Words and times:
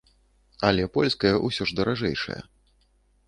Але 0.69 0.85
польская 0.95 1.33
ўсё 1.49 1.63
ж 1.71 1.77
даражэйшая. 1.79 2.41